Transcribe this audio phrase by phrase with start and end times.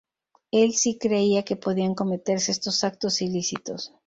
[0.49, 3.93] Él sí creía que podían cometerse estos actos ilícitos